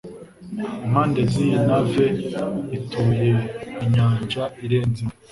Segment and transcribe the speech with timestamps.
[0.85, 2.05] impande ziyi nave
[2.77, 3.29] ituye
[3.83, 5.13] inyanja irenze imwe